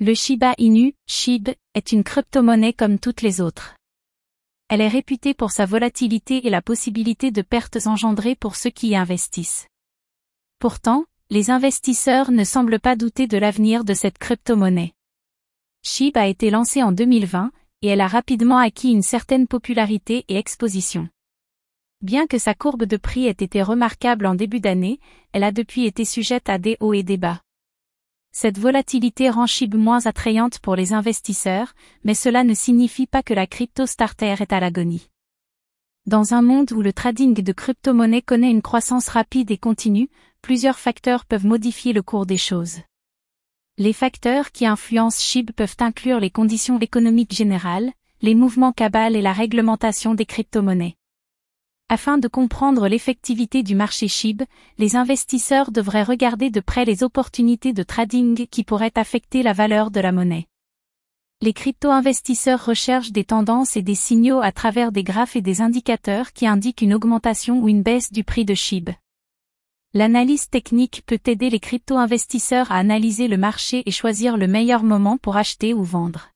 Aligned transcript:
Le 0.00 0.12
Shiba 0.12 0.54
Inu, 0.58 0.92
SHIB, 1.06 1.50
est 1.74 1.92
une 1.92 2.02
crypto-monnaie 2.02 2.72
comme 2.72 2.98
toutes 2.98 3.22
les 3.22 3.40
autres. 3.40 3.76
Elle 4.68 4.80
est 4.80 4.88
réputée 4.88 5.34
pour 5.34 5.52
sa 5.52 5.66
volatilité 5.66 6.44
et 6.44 6.50
la 6.50 6.62
possibilité 6.62 7.30
de 7.30 7.42
pertes 7.42 7.86
engendrées 7.86 8.34
pour 8.34 8.56
ceux 8.56 8.70
qui 8.70 8.88
y 8.88 8.96
investissent. 8.96 9.68
Pourtant, 10.58 11.04
les 11.30 11.52
investisseurs 11.52 12.32
ne 12.32 12.42
semblent 12.42 12.80
pas 12.80 12.96
douter 12.96 13.28
de 13.28 13.38
l'avenir 13.38 13.84
de 13.84 13.94
cette 13.94 14.18
crypto-monnaie. 14.18 14.94
SHIB 15.84 16.16
a 16.16 16.26
été 16.26 16.50
lancée 16.50 16.82
en 16.82 16.90
2020, 16.90 17.52
et 17.82 17.86
elle 17.86 18.00
a 18.00 18.08
rapidement 18.08 18.58
acquis 18.58 18.90
une 18.90 19.02
certaine 19.02 19.46
popularité 19.46 20.24
et 20.26 20.38
exposition. 20.38 21.08
Bien 22.00 22.26
que 22.26 22.38
sa 22.38 22.54
courbe 22.54 22.84
de 22.84 22.96
prix 22.96 23.26
ait 23.26 23.30
été 23.30 23.62
remarquable 23.62 24.26
en 24.26 24.34
début 24.34 24.58
d'année, 24.58 24.98
elle 25.30 25.44
a 25.44 25.52
depuis 25.52 25.84
été 25.84 26.04
sujette 26.04 26.48
à 26.48 26.58
des 26.58 26.76
hauts 26.80 26.94
et 26.94 27.04
des 27.04 27.16
bas. 27.16 27.43
Cette 28.36 28.58
volatilité 28.58 29.30
rend 29.30 29.46
SHIB 29.46 29.76
moins 29.76 30.06
attrayante 30.06 30.58
pour 30.58 30.74
les 30.74 30.92
investisseurs, 30.92 31.72
mais 32.02 32.14
cela 32.14 32.42
ne 32.42 32.52
signifie 32.52 33.06
pas 33.06 33.22
que 33.22 33.32
la 33.32 33.46
crypto 33.46 33.86
starter 33.86 34.34
est 34.40 34.52
à 34.52 34.58
l'agonie. 34.58 35.08
Dans 36.06 36.34
un 36.34 36.42
monde 36.42 36.72
où 36.72 36.82
le 36.82 36.92
trading 36.92 37.34
de 37.34 37.52
crypto-monnaies 37.52 38.22
connaît 38.22 38.50
une 38.50 38.60
croissance 38.60 39.08
rapide 39.08 39.52
et 39.52 39.56
continue, 39.56 40.08
plusieurs 40.42 40.80
facteurs 40.80 41.26
peuvent 41.26 41.46
modifier 41.46 41.92
le 41.92 42.02
cours 42.02 42.26
des 42.26 42.36
choses. 42.36 42.80
Les 43.78 43.92
facteurs 43.92 44.50
qui 44.50 44.66
influencent 44.66 45.22
SHIB 45.22 45.52
peuvent 45.52 45.76
inclure 45.78 46.18
les 46.18 46.30
conditions 46.30 46.80
économiques 46.80 47.34
générales, 47.34 47.92
les 48.20 48.34
mouvements 48.34 48.72
cabales 48.72 49.14
et 49.14 49.22
la 49.22 49.32
réglementation 49.32 50.12
des 50.16 50.26
crypto-monnaies. 50.26 50.96
Afin 51.90 52.16
de 52.16 52.28
comprendre 52.28 52.88
l'effectivité 52.88 53.62
du 53.62 53.74
marché 53.74 54.08
SHIB, 54.08 54.42
les 54.78 54.96
investisseurs 54.96 55.70
devraient 55.70 56.02
regarder 56.02 56.48
de 56.48 56.60
près 56.60 56.86
les 56.86 57.02
opportunités 57.02 57.74
de 57.74 57.82
trading 57.82 58.46
qui 58.46 58.64
pourraient 58.64 58.96
affecter 58.96 59.42
la 59.42 59.52
valeur 59.52 59.90
de 59.90 60.00
la 60.00 60.10
monnaie. 60.10 60.46
Les 61.42 61.52
crypto-investisseurs 61.52 62.64
recherchent 62.64 63.12
des 63.12 63.24
tendances 63.24 63.76
et 63.76 63.82
des 63.82 63.94
signaux 63.94 64.40
à 64.40 64.50
travers 64.50 64.92
des 64.92 65.04
graphes 65.04 65.36
et 65.36 65.42
des 65.42 65.60
indicateurs 65.60 66.32
qui 66.32 66.46
indiquent 66.46 66.80
une 66.80 66.94
augmentation 66.94 67.60
ou 67.60 67.68
une 67.68 67.82
baisse 67.82 68.10
du 68.10 68.24
prix 68.24 68.46
de 68.46 68.54
SHIB. 68.54 68.90
L'analyse 69.92 70.48
technique 70.48 71.02
peut 71.04 71.20
aider 71.26 71.50
les 71.50 71.60
crypto-investisseurs 71.60 72.72
à 72.72 72.76
analyser 72.76 73.28
le 73.28 73.36
marché 73.36 73.82
et 73.84 73.90
choisir 73.90 74.38
le 74.38 74.48
meilleur 74.48 74.82
moment 74.82 75.18
pour 75.18 75.36
acheter 75.36 75.74
ou 75.74 75.82
vendre. 75.82 76.33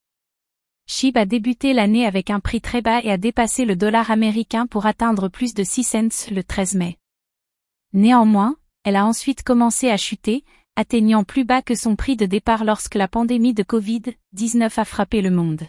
SHIB 0.91 1.19
a 1.19 1.27
débuté 1.27 1.75
l'année 1.75 2.06
avec 2.06 2.31
un 2.31 2.41
prix 2.41 2.62
très 2.62 2.81
bas 2.81 3.03
et 3.03 3.11
a 3.11 3.19
dépassé 3.19 3.67
le 3.67 3.77
dollar 3.77 4.11
américain 4.11 4.67
pour 4.67 4.86
atteindre 4.86 5.28
plus 5.28 5.53
de 5.53 5.62
6 5.62 5.84
cents 5.84 6.31
le 6.31 6.42
13 6.42 6.77
mai. 6.77 6.97
Néanmoins, 7.92 8.56
elle 8.84 8.97
a 8.97 9.05
ensuite 9.05 9.42
commencé 9.42 9.91
à 9.91 9.98
chuter, 9.98 10.44
atteignant 10.77 11.25
plus 11.25 11.44
bas 11.44 11.61
que 11.61 11.75
son 11.75 11.94
prix 11.94 12.16
de 12.16 12.25
départ 12.25 12.64
lorsque 12.64 12.94
la 12.94 13.06
pandémie 13.06 13.53
de 13.53 13.62
Covid-19 13.64 14.81
a 14.81 14.84
frappé 14.86 15.20
le 15.20 15.31
monde. 15.31 15.64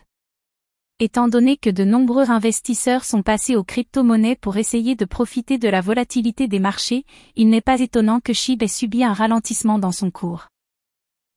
Étant 1.02 1.28
donné 1.28 1.58
que 1.58 1.70
de 1.70 1.84
nombreux 1.84 2.30
investisseurs 2.32 3.04
sont 3.04 3.22
passés 3.22 3.58
aux 3.58 3.66
crypto-monnaies 3.66 4.38
pour 4.38 4.56
essayer 4.56 4.96
de 4.96 5.04
profiter 5.04 5.58
de 5.58 5.68
la 5.68 5.82
volatilité 5.82 6.48
des 6.48 6.60
marchés, 6.60 7.06
il 7.36 7.50
n'est 7.50 7.60
pas 7.60 7.82
étonnant 7.82 8.22
que 8.22 8.32
SHIB 8.32 8.64
ait 8.64 8.68
subi 8.70 9.04
un 9.04 9.14
ralentissement 9.14 9.80
dans 9.80 9.92
son 9.92 10.12
cours. 10.12 10.48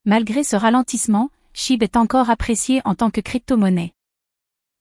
Malgré 0.04 0.44
ce 0.44 0.54
ralentissement, 0.54 1.30
SHIB 1.54 1.82
est 1.82 1.96
encore 1.96 2.30
apprécié 2.30 2.80
en 2.84 2.94
tant 2.94 3.10
que 3.10 3.20
crypto-monnaie. 3.20 3.92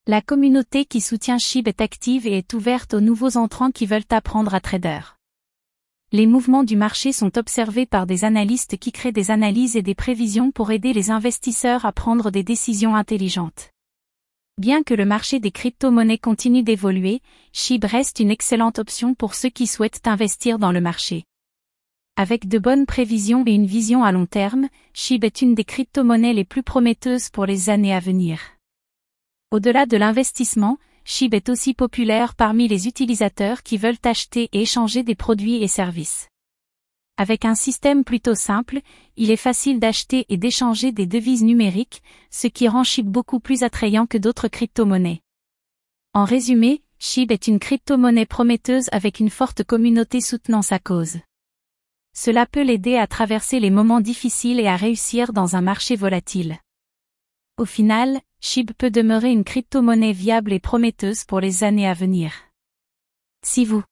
La 0.06 0.22
communauté 0.22 0.84
qui 0.84 1.00
soutient 1.00 1.38
SHIB 1.38 1.68
est 1.68 1.80
active 1.80 2.26
et 2.26 2.38
est 2.38 2.54
ouverte 2.54 2.94
aux 2.94 3.00
nouveaux 3.00 3.36
entrants 3.36 3.70
qui 3.70 3.86
veulent 3.86 4.02
apprendre 4.10 4.54
à 4.54 4.60
trader. 4.60 5.00
Les 6.12 6.26
mouvements 6.26 6.64
du 6.64 6.76
marché 6.76 7.12
sont 7.12 7.38
observés 7.38 7.86
par 7.86 8.06
des 8.06 8.24
analystes 8.24 8.76
qui 8.78 8.90
créent 8.90 9.12
des 9.12 9.30
analyses 9.30 9.76
et 9.76 9.82
des 9.82 9.94
prévisions 9.94 10.50
pour 10.50 10.70
aider 10.70 10.92
les 10.92 11.10
investisseurs 11.10 11.84
à 11.84 11.92
prendre 11.92 12.30
des 12.30 12.42
décisions 12.42 12.94
intelligentes. 12.94 13.70
Bien 14.58 14.82
que 14.82 14.94
le 14.94 15.06
marché 15.06 15.40
des 15.40 15.50
crypto-monnaies 15.50 16.18
continue 16.18 16.62
d'évoluer, 16.62 17.20
SHIB 17.52 17.84
reste 17.84 18.20
une 18.20 18.30
excellente 18.30 18.78
option 18.78 19.14
pour 19.14 19.34
ceux 19.34 19.48
qui 19.48 19.66
souhaitent 19.66 20.06
investir 20.06 20.58
dans 20.58 20.72
le 20.72 20.80
marché. 20.80 21.24
Avec 22.16 22.46
de 22.46 22.58
bonnes 22.58 22.84
prévisions 22.84 23.42
et 23.46 23.52
une 23.52 23.64
vision 23.64 24.04
à 24.04 24.12
long 24.12 24.26
terme, 24.26 24.68
SHIB 24.92 25.24
est 25.24 25.40
une 25.40 25.54
des 25.54 25.64
crypto-monnaies 25.64 26.34
les 26.34 26.44
plus 26.44 26.62
prometteuses 26.62 27.30
pour 27.30 27.46
les 27.46 27.70
années 27.70 27.94
à 27.94 28.00
venir. 28.00 28.38
Au-delà 29.50 29.86
de 29.86 29.96
l'investissement, 29.96 30.78
SHIB 31.06 31.32
est 31.32 31.48
aussi 31.48 31.72
populaire 31.72 32.34
parmi 32.34 32.68
les 32.68 32.86
utilisateurs 32.86 33.62
qui 33.62 33.78
veulent 33.78 33.96
acheter 34.04 34.50
et 34.52 34.60
échanger 34.60 35.02
des 35.02 35.14
produits 35.14 35.62
et 35.62 35.68
services. 35.68 36.28
Avec 37.16 37.46
un 37.46 37.54
système 37.54 38.04
plutôt 38.04 38.34
simple, 38.34 38.80
il 39.16 39.30
est 39.30 39.36
facile 39.36 39.80
d'acheter 39.80 40.26
et 40.28 40.36
d'échanger 40.36 40.92
des 40.92 41.06
devises 41.06 41.42
numériques, 41.42 42.02
ce 42.30 42.46
qui 42.46 42.68
rend 42.68 42.84
SHIB 42.84 43.08
beaucoup 43.08 43.40
plus 43.40 43.62
attrayant 43.62 44.06
que 44.06 44.18
d'autres 44.18 44.48
crypto-monnaies. 44.48 45.22
En 46.12 46.24
résumé, 46.24 46.82
SHIB 46.98 47.32
est 47.32 47.46
une 47.46 47.58
crypto-monnaie 47.58 48.26
prometteuse 48.26 48.90
avec 48.92 49.18
une 49.18 49.30
forte 49.30 49.64
communauté 49.64 50.20
soutenant 50.20 50.62
sa 50.62 50.78
cause. 50.78 51.16
Cela 52.14 52.46
peut 52.46 52.62
l'aider 52.62 52.96
à 52.96 53.06
traverser 53.06 53.60
les 53.60 53.70
moments 53.70 54.00
difficiles 54.00 54.60
et 54.60 54.66
à 54.66 54.76
réussir 54.76 55.32
dans 55.32 55.56
un 55.56 55.62
marché 55.62 55.96
volatile. 55.96 56.58
Au 57.58 57.64
final, 57.64 58.20
SHIB 58.40 58.72
peut 58.72 58.90
demeurer 58.90 59.30
une 59.30 59.44
crypto-monnaie 59.44 60.12
viable 60.12 60.52
et 60.52 60.60
prometteuse 60.60 61.24
pour 61.24 61.40
les 61.40 61.64
années 61.64 61.88
à 61.88 61.94
venir. 61.94 62.32
Si 63.44 63.64
vous 63.64 63.82